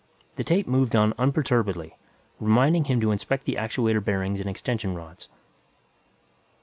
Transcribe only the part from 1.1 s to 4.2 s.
unperturbedly, reminding him to inspect the actuator